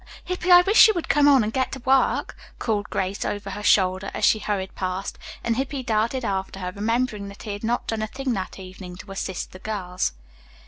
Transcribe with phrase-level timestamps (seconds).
[0.23, 3.61] "Hippy, I wish you would come on and get to work," called Grace over her
[3.61, 7.85] shoulder, as she hurried past, and Hippy darted after her, remembering that he had not
[7.85, 10.13] done a thing that evening to assist the girls.